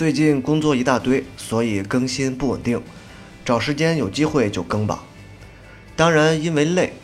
[0.00, 2.80] 最近工作一大堆，所以更新不稳定，
[3.44, 5.04] 找时间有机会就更吧。
[5.94, 6.94] 当然，因为累，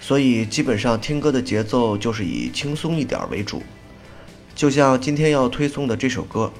[0.00, 3.62] 所以基本上听歌的节奏就是以轻松一点为主。
[4.54, 6.50] 就像今天要推送的这首歌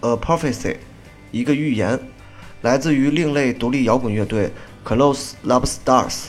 [0.06, 0.52] 《A Prophecy》，
[1.30, 1.98] 一个预言，
[2.60, 4.52] 来自于另类独立摇滚乐队
[4.84, 6.24] Close Love Stars，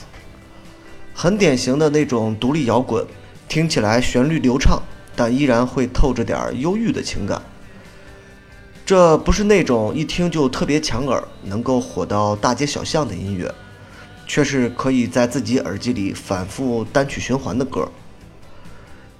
[1.12, 3.04] 很典型的那种独立摇滚，
[3.50, 4.82] 听起来旋律流畅，
[5.14, 7.42] 但依然会透着点忧郁的情感。
[8.88, 13.54] 这不是那种一听就特别抢耳、能够火到大街小巷的音乐，
[14.26, 17.86] 却是可以在自己耳机里反复单曲循环的歌。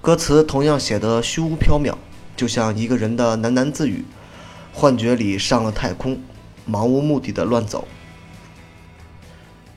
[0.00, 1.92] 歌词同样写得虚无缥缈，
[2.34, 4.02] 就像一个人的喃喃自语，
[4.72, 6.18] 幻觉里上了太空，
[6.64, 7.86] 漫无目的的乱走。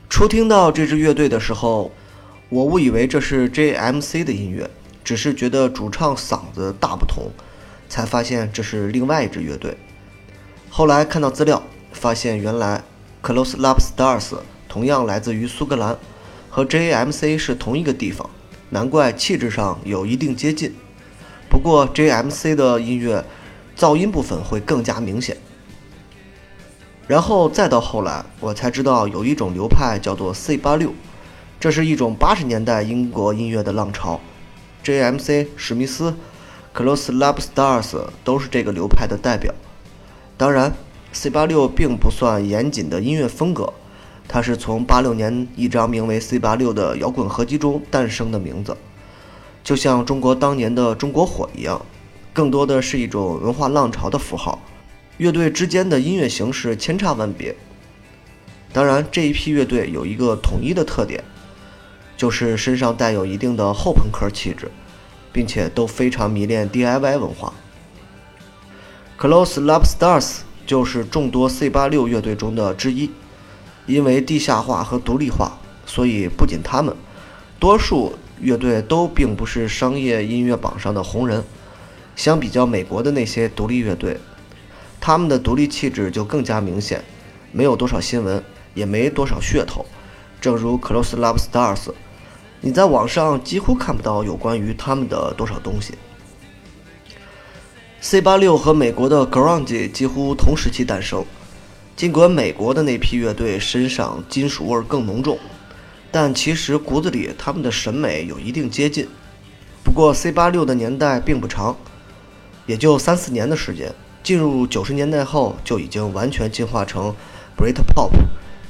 [0.08, 1.92] 初听到这支乐队的时候，
[2.48, 4.72] 我误以为这是 J.M.C 的音乐，
[5.04, 7.30] 只是觉得主唱嗓子大不同。
[7.92, 9.76] 才发现这是另外一支乐队。
[10.70, 11.62] 后来看到资料，
[11.92, 12.82] 发现原来
[13.22, 14.38] Close Love Stars
[14.70, 15.98] 同样来自于苏格兰，
[16.50, 18.30] 和 J.M.C 是同一个地方，
[18.70, 20.74] 难怪气质上有一定接近。
[21.50, 23.26] 不过 J.M.C 的音乐
[23.78, 25.36] 噪音部分会更加明显。
[27.10, 30.92] 然后再到后来，我才知道有一种流派叫做 C86，
[31.60, 34.22] 这是一种八十年代英国音乐的浪潮。
[34.82, 36.16] J.M.C 史密斯。
[36.74, 39.54] Close Love Stars 都是这个流派的代表。
[40.38, 40.74] 当然
[41.14, 43.74] ，C86 并不算严谨的音乐风格，
[44.28, 48.76] 它是从86年一张名为 C86 的摇滚合集中诞生的名字，
[49.64, 51.86] 就像中国当年的中国火一样，
[52.34, 54.60] 更多的是一种文化浪潮的符号。
[55.18, 57.56] 乐队之间的音乐形式千差万别。
[58.74, 61.22] 当然，这一批乐队有一个统一的特点，
[62.16, 64.72] 就是身上带有一定的后朋克气质。
[65.32, 67.54] 并且都非常迷恋 DIY 文化。
[69.20, 73.12] Close Love Stars 就是众多 C86 乐队中的之一，
[73.86, 76.96] 因为地下化和独立化，所以不仅他们，
[77.60, 81.44] 多数乐队都并不是商业音乐榜上的红人。
[82.16, 84.18] 相比较美国的那些独立乐队，
[85.00, 87.04] 他们的独立气质就更加明显，
[87.52, 88.44] 没有多少新闻，
[88.74, 89.86] 也没多少噱头。
[90.42, 91.92] 正如 Close Love Stars。
[92.64, 95.96] 你在网上几乎看不到有关于他们的多少东西。
[98.04, 101.26] C86 和美国的 Grunge 几乎同时期诞生，
[101.96, 105.40] 尽管美国的那批乐队身上金属味更浓重，
[106.12, 109.08] 但其实骨子里他们的审美有一定接近。
[109.84, 111.76] 不过 C86 的年代并不长，
[112.68, 113.92] 也就三四年的时间。
[114.22, 117.16] 进入九十年代后，就已经完全进化成
[117.58, 118.12] Britpop，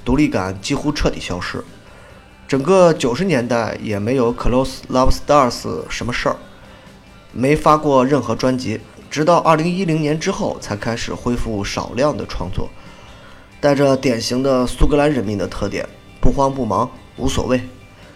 [0.06, 1.62] 独立感几乎彻底消失。
[2.52, 6.36] 整个九十年代也没有 Close Love Stars 什么事儿，
[7.32, 12.70] 没发过任何专辑，直到二零一零年之后才开始恢复少量的创作，
[13.62, 15.88] 带着典型的苏格兰人民的特点，
[16.20, 17.62] 不慌不忙，无所谓。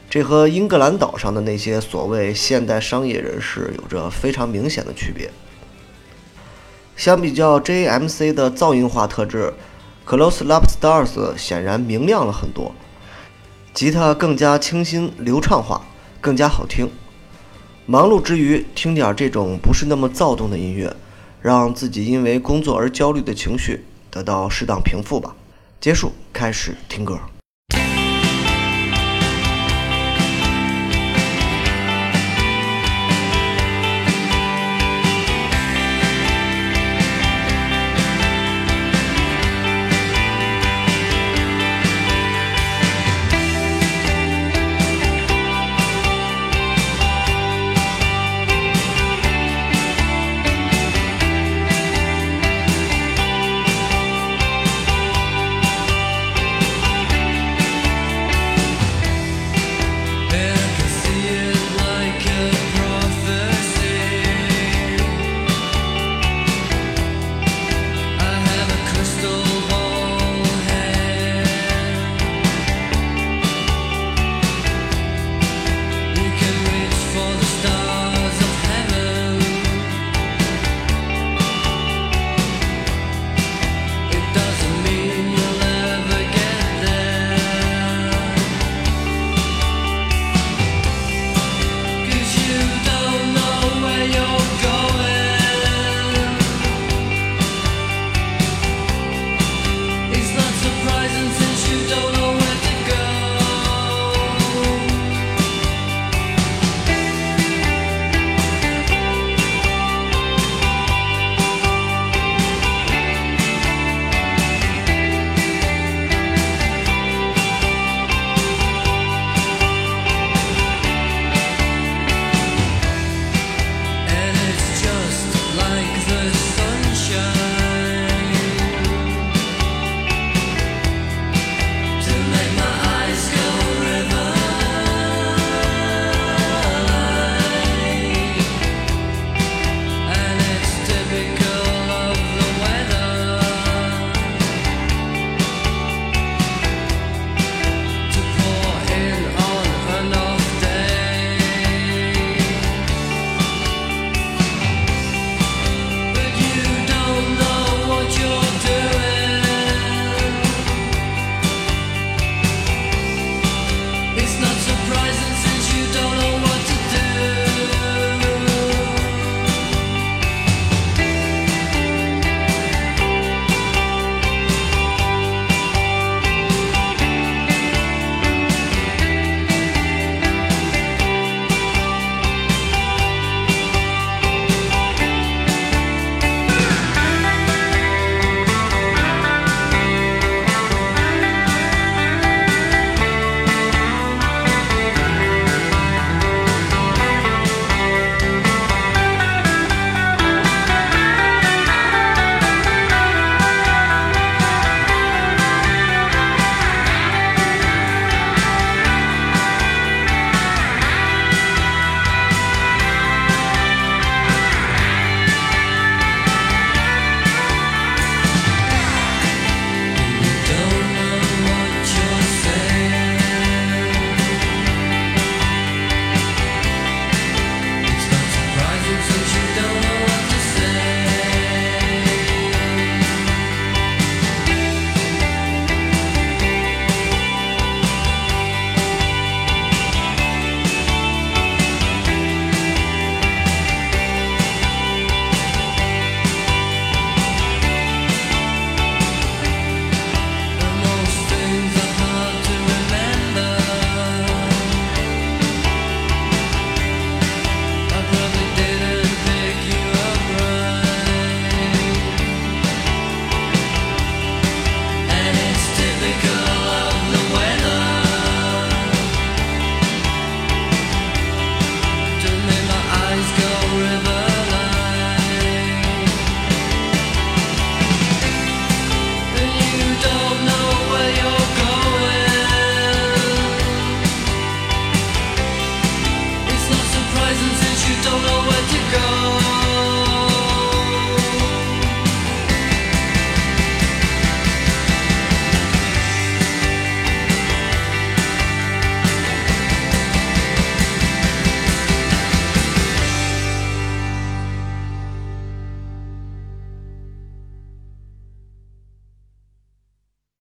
[0.10, 5.32] 这和英格兰岛上的那些所谓现代商业人士有着非常明显的区别。
[6.98, 9.54] 相比较 JMC 的噪音化特质
[10.06, 12.76] ，Close Love Stars 显然明亮了很多。
[13.76, 15.82] 吉他更加清新流畅化，
[16.22, 16.90] 更加好听。
[17.86, 20.96] 忙碌之余听点这种不是那么躁动的音乐，
[21.42, 25.36] 让自己因为工作而焦虑的情绪得到适当平复吧。
[25.82, 27.20] 结束，开始听歌。